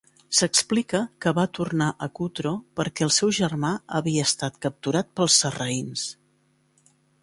[0.35, 6.13] S'explica que va tornar a Cutro perquè el seu germà havia estat capturat pels sarraïns.